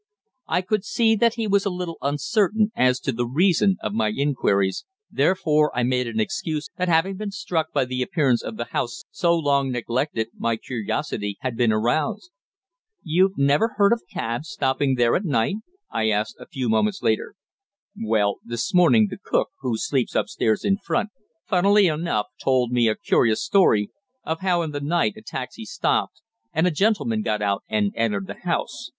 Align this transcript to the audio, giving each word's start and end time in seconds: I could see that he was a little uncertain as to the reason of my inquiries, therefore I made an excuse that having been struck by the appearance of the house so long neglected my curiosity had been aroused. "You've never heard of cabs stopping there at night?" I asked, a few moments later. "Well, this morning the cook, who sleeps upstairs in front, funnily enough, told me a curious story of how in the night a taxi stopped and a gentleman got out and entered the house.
I 0.47 0.61
could 0.63 0.83
see 0.83 1.15
that 1.17 1.35
he 1.35 1.45
was 1.45 1.63
a 1.63 1.69
little 1.69 1.99
uncertain 2.01 2.71
as 2.75 2.99
to 3.01 3.11
the 3.11 3.27
reason 3.27 3.77
of 3.83 3.93
my 3.93 4.07
inquiries, 4.09 4.83
therefore 5.11 5.69
I 5.77 5.83
made 5.83 6.07
an 6.07 6.19
excuse 6.19 6.71
that 6.77 6.87
having 6.87 7.17
been 7.17 7.29
struck 7.29 7.71
by 7.71 7.85
the 7.85 8.01
appearance 8.01 8.41
of 8.41 8.57
the 8.57 8.65
house 8.65 9.03
so 9.11 9.37
long 9.37 9.69
neglected 9.69 10.29
my 10.35 10.57
curiosity 10.57 11.37
had 11.41 11.55
been 11.55 11.71
aroused. 11.71 12.31
"You've 13.03 13.37
never 13.37 13.75
heard 13.77 13.93
of 13.93 14.01
cabs 14.11 14.49
stopping 14.49 14.95
there 14.95 15.15
at 15.15 15.23
night?" 15.23 15.57
I 15.91 16.09
asked, 16.09 16.35
a 16.39 16.47
few 16.49 16.67
moments 16.67 17.03
later. 17.03 17.35
"Well, 17.95 18.37
this 18.43 18.73
morning 18.73 19.05
the 19.07 19.19
cook, 19.23 19.49
who 19.59 19.77
sleeps 19.77 20.15
upstairs 20.15 20.65
in 20.65 20.77
front, 20.77 21.11
funnily 21.47 21.85
enough, 21.85 22.25
told 22.43 22.71
me 22.71 22.87
a 22.87 22.95
curious 22.95 23.45
story 23.45 23.91
of 24.23 24.39
how 24.39 24.63
in 24.63 24.71
the 24.71 24.81
night 24.81 25.13
a 25.15 25.21
taxi 25.21 25.63
stopped 25.63 26.23
and 26.53 26.65
a 26.65 26.71
gentleman 26.71 27.21
got 27.21 27.43
out 27.43 27.61
and 27.69 27.93
entered 27.95 28.25
the 28.25 28.39
house. 28.43 28.89